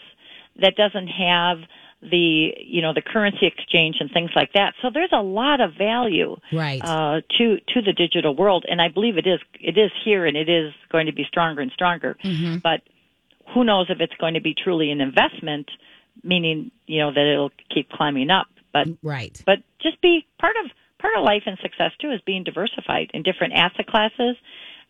[0.59, 1.59] that doesn't have
[2.01, 4.73] the you know the currency exchange and things like that.
[4.81, 6.81] So there's a lot of value right.
[6.83, 10.35] uh, to to the digital world, and I believe it is it is here and
[10.35, 12.17] it is going to be stronger and stronger.
[12.23, 12.57] Mm-hmm.
[12.57, 12.81] But
[13.53, 15.69] who knows if it's going to be truly an investment,
[16.23, 18.47] meaning you know that it'll keep climbing up.
[18.73, 19.41] But right.
[19.45, 23.23] But just be part of part of life and success too is being diversified in
[23.23, 24.35] different asset classes,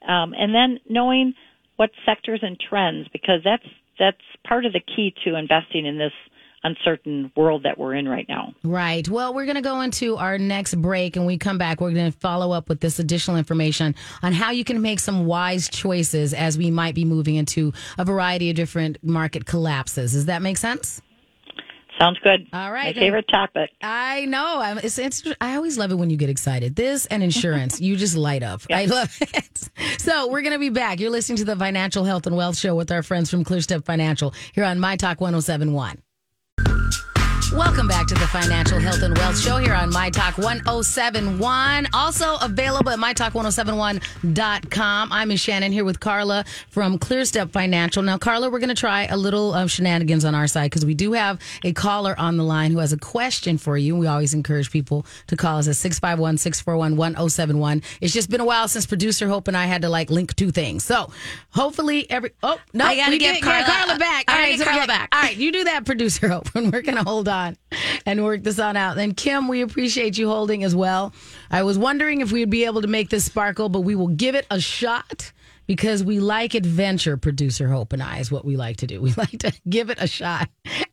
[0.08, 1.34] um, and then knowing
[1.78, 3.66] what sectors and trends because that's
[3.98, 6.14] that's part of the key to investing in this
[6.64, 8.54] uncertain world that we're in right now.
[8.64, 9.08] Right.
[9.10, 11.82] Well, we're going to go into our next break and we come back.
[11.82, 15.26] We're going to follow up with this additional information on how you can make some
[15.26, 20.14] wise choices as we might be moving into a variety of different market collapses.
[20.14, 21.02] Does that make sense?
[22.02, 22.48] Sounds good.
[22.52, 22.96] All right.
[22.96, 23.70] My favorite topic.
[23.84, 24.80] I know.
[24.84, 26.76] It's, it's, I always love it when you get excited.
[26.76, 28.64] This and insurance, you just light up.
[28.72, 29.70] I love it.
[30.00, 31.00] So we're going to be back.
[31.00, 34.34] You're listening to the Financial Health and Wealth Show with our friends from ClearStep Financial
[34.54, 36.02] here on My Talk 1071.
[37.54, 41.86] Welcome back to the Financial Health and Wealth Show here on My Talk 1071.
[41.94, 45.12] Also available at MyTalk1071.com.
[45.12, 48.02] I'm Miss Shannan here with Carla from ClearStep Financial.
[48.04, 50.94] Now, Carla, we're going to try a little um, shenanigans on our side because we
[50.94, 53.98] do have a caller on the line who has a question for you.
[53.98, 57.82] We always encourage people to call us at 651 641 1071.
[58.00, 60.52] It's just been a while since producer Hope and I had to like link two
[60.52, 60.86] things.
[60.86, 61.12] So
[61.50, 62.32] hopefully every.
[62.44, 62.86] Oh, no.
[62.86, 64.24] I got to get Carla, Carla back.
[64.30, 65.14] All right, Carla back.
[65.14, 67.58] All right, you do that, producer Hope, and we're going to hold on on
[68.06, 68.98] and work this on out.
[68.98, 71.14] And Kim, we appreciate you holding as well.
[71.50, 74.36] I was wondering if we'd be able to make this sparkle, but we will give
[74.36, 75.32] it a shot
[75.68, 79.02] because we like adventure, producer Hope and I is what we like to do.
[79.12, 80.50] We like to give it a shot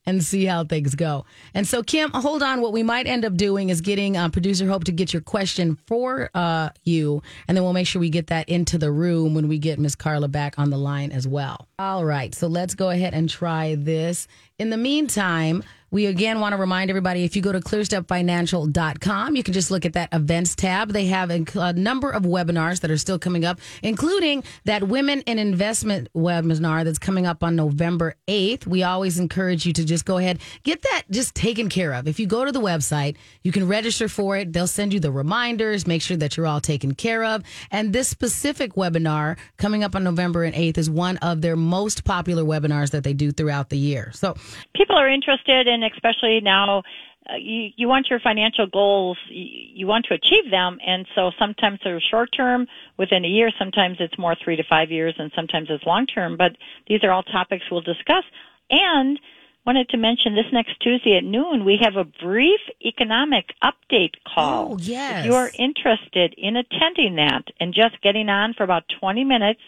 [0.06, 1.24] and see how things go.
[1.52, 2.60] And so, Kim, hold on.
[2.60, 5.78] What we might end up doing is getting uh, producer Hope to get your question
[5.86, 9.48] for uh, you, and then we'll make sure we get that into the room when
[9.48, 11.68] we get Miss Carla back on the line as well.
[11.78, 14.28] All right, so let's go ahead and try this.
[14.58, 19.42] In the meantime, we again want to remind everybody if you go to clearstepfinancial.com, you
[19.42, 20.92] can just look at that events tab.
[20.92, 25.38] They have a, number of webinars that are still coming up, including that Women in
[25.38, 28.66] Investment webinar that's coming up on November 8th.
[28.66, 32.06] We always encourage you to just go ahead, get that just taken care of.
[32.08, 34.52] If you go to the website, you can register for it.
[34.52, 37.42] They'll send you the reminders, make sure that you're all taken care of.
[37.70, 42.04] And this specific webinar coming up on November and 8th is one of their most
[42.04, 44.10] popular webinars that they do throughout the year.
[44.12, 44.34] So
[44.74, 46.82] people are interested in and especially now
[47.28, 51.30] uh, you, you want your financial goals, you, you want to achieve them, and so
[51.38, 55.30] sometimes they're short term, within a year, sometimes it's more three to five years, and
[55.36, 56.36] sometimes it's long term.
[56.36, 56.52] But
[56.86, 58.24] these are all topics we'll discuss.
[58.70, 59.20] And
[59.66, 64.72] wanted to mention this next Tuesday at noon, we have a brief economic update call.
[64.72, 65.20] Oh, yes.
[65.20, 69.60] If you are interested in attending that and just getting on for about 20 minutes,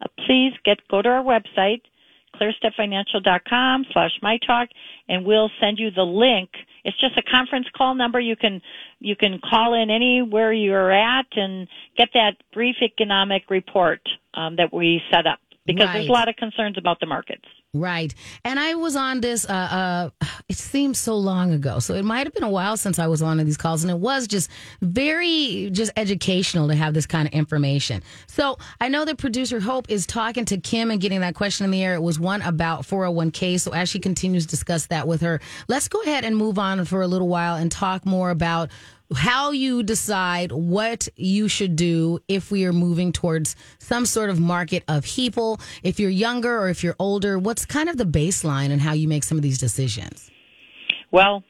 [0.00, 1.82] uh, please get go to our website
[2.34, 4.68] clearstepfinancial.com slash my talk
[5.08, 6.50] and we'll send you the link.
[6.84, 8.20] It's just a conference call number.
[8.20, 8.60] You can
[9.00, 14.00] you can call in anywhere you're at and get that brief economic report
[14.34, 15.92] um, that we set up because right.
[15.94, 18.14] there's a lot of concerns about the markets Right.
[18.44, 21.80] And I was on this, uh, uh, it seems so long ago.
[21.80, 23.82] So it might have been a while since I was on these calls.
[23.82, 24.48] And it was just
[24.80, 28.02] very, just educational to have this kind of information.
[28.28, 31.72] So I know that producer Hope is talking to Kim and getting that question in
[31.72, 31.94] the air.
[31.94, 33.58] It was one about 401k.
[33.58, 36.84] So as she continues to discuss that with her, let's go ahead and move on
[36.84, 38.70] for a little while and talk more about
[39.14, 44.38] how you decide what you should do if we are moving towards some sort of
[44.40, 45.60] market of people.
[45.82, 49.08] If you're younger or if you're older, what's kind of the baseline and how you
[49.08, 50.30] make some of these decisions?
[51.10, 51.44] Well,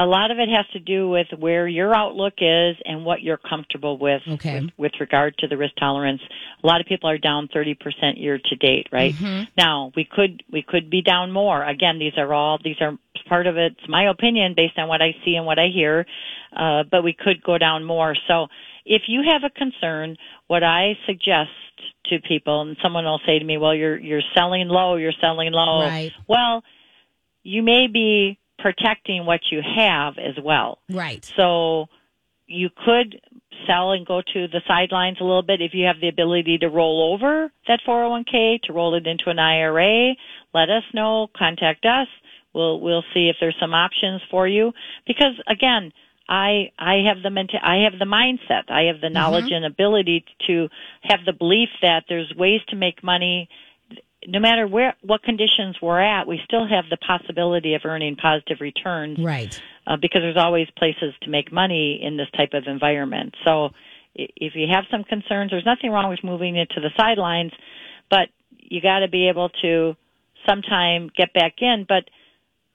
[0.00, 3.36] a lot of it has to do with where your outlook is and what you're
[3.38, 4.60] comfortable with, Okay.
[4.60, 6.20] with with regard to the risk tolerance.
[6.62, 7.76] A lot of people are down 30%
[8.16, 9.12] year to date, right?
[9.12, 9.44] Mm-hmm.
[9.56, 11.64] Now, we could we could be down more.
[11.64, 12.96] Again, these are all these are
[13.28, 13.76] part of it.
[13.78, 16.06] It's my opinion based on what I see and what I hear.
[16.56, 18.16] Uh, but we could go down more.
[18.26, 18.46] So,
[18.84, 20.16] if you have a concern,
[20.46, 21.50] what I suggest
[22.06, 25.52] to people and someone will say to me, "Well, you're you're selling low, you're selling
[25.52, 26.12] low." Right.
[26.26, 26.64] Well,
[27.42, 30.78] you may be protecting what you have as well.
[30.90, 31.24] Right.
[31.36, 31.86] So
[32.46, 33.20] you could
[33.66, 36.68] sell and go to the sidelines a little bit if you have the ability to
[36.68, 40.14] roll over that 401k to roll it into an IRA.
[40.54, 41.28] Let us know.
[41.36, 42.08] Contact us.
[42.58, 44.72] We'll we'll see if there's some options for you
[45.06, 45.92] because again.
[46.30, 48.70] I I have the menta- I have the mindset.
[48.70, 50.68] I have the knowledge and ability to
[51.00, 53.48] have the belief that there's ways to make money
[54.26, 58.58] no matter where what conditions we're at, we still have the possibility of earning positive
[58.60, 59.60] returns Right.
[59.86, 63.34] uh, because there's always places to make money in this type of environment.
[63.46, 63.70] So
[64.14, 67.52] if you have some concerns, there's nothing wrong with moving it to the sidelines,
[68.10, 68.28] but
[68.58, 69.96] you got to be able to
[70.46, 71.86] sometime get back in.
[71.88, 72.04] But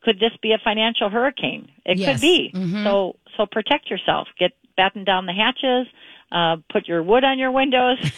[0.03, 1.69] could this be a financial hurricane?
[1.85, 2.13] It Yes.
[2.13, 2.51] could be.
[2.53, 2.83] Mhm.
[2.83, 4.27] So so protect yourself.
[4.39, 5.87] Get batten down the hatches.
[6.31, 7.97] Uh, put your wood on your windows.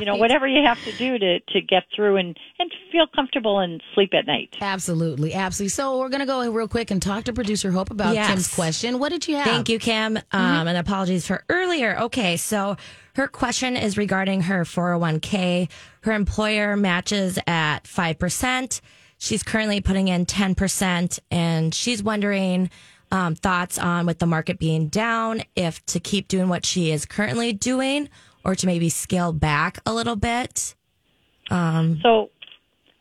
[0.00, 3.58] You know, whatever you have to do to to get through and and feel comfortable
[3.60, 4.56] and sleep at night.
[4.60, 5.68] Absolutely, absolutely.
[5.70, 8.28] So we're gonna go real quick and talk to producer Hope about Yes.
[8.28, 8.98] Kim's question.
[8.98, 9.44] What did you have?
[9.46, 10.16] Thank you, Kim.
[10.32, 11.98] Um, And apologies for earlier.
[12.02, 12.76] Okay, so
[13.14, 15.68] her question is regarding her 401k.
[16.02, 18.80] Her employer matches at 5%.
[19.18, 22.70] She's currently putting in 10%, and she's wondering
[23.10, 27.04] um, thoughts on with the market being down, if to keep doing what she is
[27.04, 28.08] currently doing
[28.44, 30.74] or to maybe scale back a little bit.
[32.02, 32.30] So,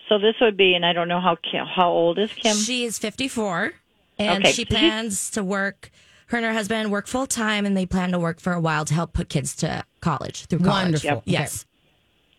[0.09, 2.55] so this would be, and I don't know how Kim, how old is Kim?
[2.55, 3.73] She is 54
[4.17, 5.91] and Okay, she plans to work.
[6.27, 8.83] Her and her husband work full time and they plan to work for a while
[8.85, 10.83] to help put kids to college through college.
[10.83, 11.09] Wonderful.
[11.09, 11.23] Yep.
[11.25, 11.65] Yes.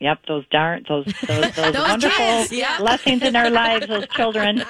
[0.00, 2.78] Yep, those darn those those, those, Those wonderful yeah.
[2.78, 4.62] blessings in our lives, those children.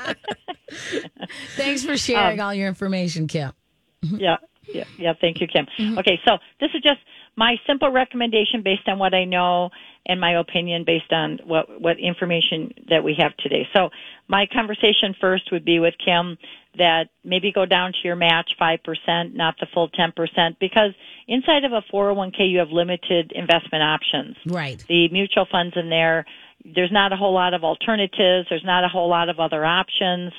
[1.57, 3.53] Thanks for sharing Um, all your information, Kim.
[4.03, 4.37] yeah,
[4.73, 5.13] yeah, yeah.
[5.21, 5.67] Thank you, Kim.
[5.79, 5.99] Mm-hmm.
[5.99, 7.01] Okay, so this is just
[7.37, 9.71] my simple recommendation based on what I know
[10.09, 13.69] and my opinion based on what what information that we have today.
[13.75, 13.91] So
[14.27, 16.39] my conversation first would be with Kim
[16.77, 20.93] that maybe go down to your match five percent, not the full ten percent, because
[21.27, 24.37] inside of a four hundred one k you have limited investment options.
[24.47, 24.83] Right.
[24.89, 26.25] the mutual funds in there.
[26.65, 28.49] There's not a whole lot of alternatives.
[28.51, 30.33] There's not a whole lot of other options.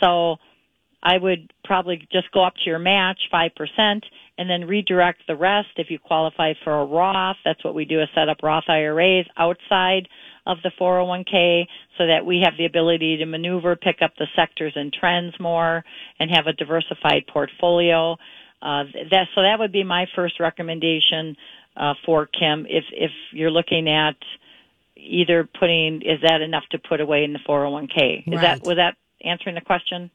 [0.00, 0.36] So
[1.02, 4.02] I would probably just go up to your match, 5%,
[4.38, 7.36] and then redirect the rest if you qualify for a Roth.
[7.44, 10.08] That's what we do is set up Roth IRAs outside
[10.46, 11.66] of the 401k
[11.98, 15.84] so that we have the ability to maneuver, pick up the sectors and trends more,
[16.20, 18.12] and have a diversified portfolio.
[18.62, 21.36] Uh, that, so that would be my first recommendation
[21.76, 24.16] uh, for Kim if if you're looking at
[24.96, 28.26] either putting is that enough to put away in the 401k?
[28.26, 28.40] Is Right.
[28.40, 30.10] that was that answering the question?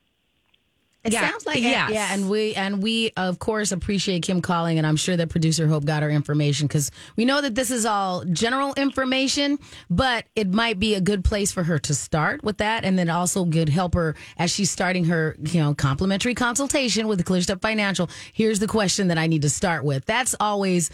[1.04, 1.89] It Yeah, sounds like yes.
[1.91, 5.66] yeah, and we and we of course appreciate Kim calling, and I'm sure that producer
[5.68, 9.58] Hope got her information because we know that this is all general information,
[9.89, 13.10] but it might be a good place for her to start with that, and then
[13.10, 17.41] also good help her as she's starting her you know complimentary consultation with the Clear
[17.41, 18.08] Step Financial.
[18.32, 20.06] Here's the question that I need to start with.
[20.06, 20.91] That's always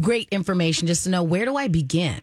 [0.00, 2.20] great information just to know where do I begin.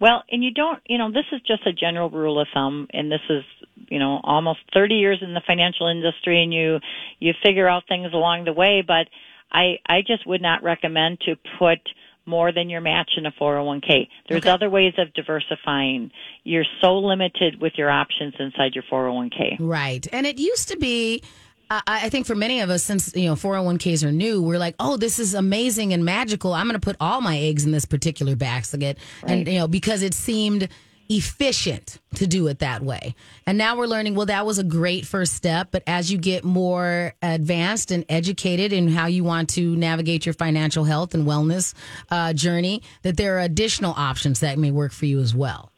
[0.00, 3.12] Well, and you don't, you know, this is just a general rule of thumb, and
[3.12, 3.44] this is,
[3.88, 6.78] you know, almost 30 years in the financial industry, and you
[7.18, 8.82] you figure out things along the way.
[8.86, 9.08] But
[9.52, 11.80] I I just would not recommend to put
[12.26, 14.08] more than your match in a 401k.
[14.28, 14.50] There's Okay.
[14.50, 16.12] other ways of diversifying.
[16.44, 19.56] You're so limited with your options inside your 401k.
[19.58, 20.06] Right.
[20.12, 21.22] And it used to be,
[21.70, 24.74] I I think for many of us, since, you know, 401ks are new, we're like,
[24.80, 26.52] oh, this is amazing and magical.
[26.52, 28.98] I'm going to put all my eggs in this particular basket.
[29.22, 30.68] And, you know, because it seemed
[31.10, 33.14] efficient to do it that way.
[33.44, 35.68] And now we're learning, well, that was a great first step.
[35.72, 40.34] But as you get more advanced and educated in how you want to navigate your
[40.34, 41.74] financial health and wellness
[42.10, 45.72] uh, journey, that there are additional options that may work for you as well.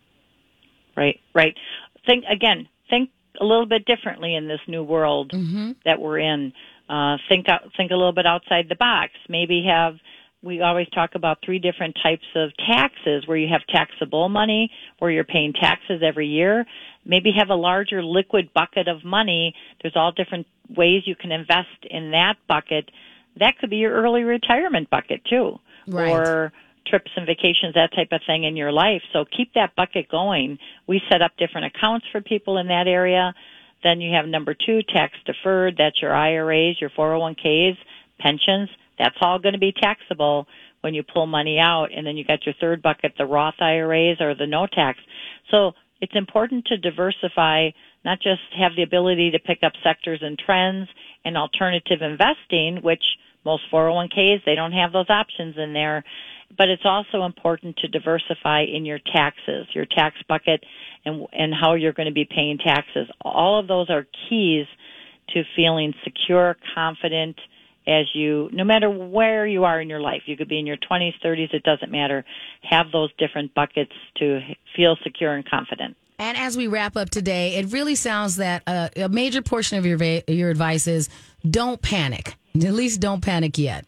[0.96, 1.56] Right, right.
[2.06, 2.68] Think again.
[2.90, 3.10] Think
[3.40, 5.32] a little bit differently in this new world
[5.84, 6.52] that we're in.
[6.88, 9.12] Uh, think out, think a little bit outside the box.
[9.28, 9.94] Maybe have.
[10.44, 15.08] We always talk about three different types of taxes where you have taxable money, where
[15.08, 16.66] you're paying taxes every year.
[17.06, 19.54] Maybe have a larger liquid bucket of money.
[19.80, 22.90] There's all different ways you can invest in that bucket.
[23.38, 25.60] That could be your early retirement bucket too.
[25.86, 26.10] Right.
[26.10, 26.52] Or
[26.86, 29.02] trips and vacations, that type of thing in your life.
[29.12, 30.58] So keep that bucket going.
[30.86, 33.34] We set up different accounts for people in that area.
[33.82, 35.74] Then you have number two, tax deferred.
[35.78, 37.76] That's your IRAs, your 401ks,
[38.18, 38.68] pensions.
[38.98, 40.46] That's all going to be taxable
[40.82, 41.88] when you pull money out.
[41.94, 44.98] And then you got your third bucket, the Roth IRAs or the no tax.
[45.50, 47.70] So it's important to diversify,
[48.04, 50.88] not just have the ability to pick up sectors and trends
[51.24, 53.02] and alternative investing, which
[53.44, 56.04] most 401ks, they don't have those options in there.
[56.56, 60.62] But it's also important to diversify in your taxes, your tax bucket
[61.04, 63.08] and, and how you're going to be paying taxes.
[63.22, 64.66] All of those are keys
[65.30, 67.36] to feeling secure, confident,
[67.86, 70.76] as you, no matter where you are in your life, you could be in your
[70.76, 72.24] 20s, 30s, it doesn't matter.
[72.62, 74.40] Have those different buckets to
[74.76, 75.96] feel secure and confident.
[76.18, 79.96] And as we wrap up today, it really sounds that a major portion of your
[79.96, 81.08] va- your advice is
[81.48, 82.36] don't panic.
[82.54, 83.86] At least don't panic yet.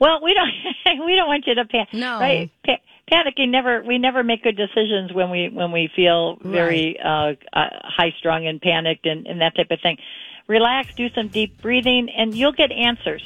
[0.00, 1.92] Well, we don't we don't want you to panic.
[1.92, 2.18] No.
[2.18, 2.50] Right?
[2.64, 2.80] Pa-
[3.12, 7.36] panicking never we never make good decisions when we when we feel very right.
[7.52, 9.98] uh, uh, high strung and panicked and, and that type of thing.
[10.46, 13.22] Relax, do some deep breathing, and you'll get answers.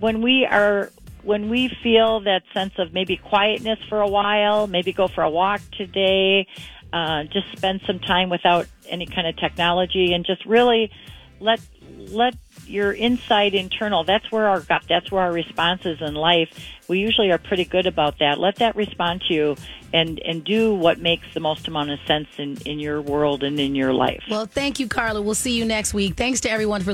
[0.00, 0.90] When we are
[1.22, 5.30] when we feel that sense of maybe quietness for a while, maybe go for a
[5.30, 6.46] walk today,
[6.92, 10.90] uh, just spend some time without any kind of technology, and just really
[11.38, 11.60] let
[12.10, 12.34] let
[12.66, 16.48] your inside internal that's where our gut that's where our responses in life
[16.88, 18.38] we usually are pretty good about that.
[18.38, 19.56] Let that respond to you
[19.92, 23.58] and and do what makes the most amount of sense in in your world and
[23.60, 24.22] in your life.
[24.28, 25.22] Well thank you carla.
[25.22, 26.16] We'll see you next week.
[26.16, 26.92] Thanks to everyone for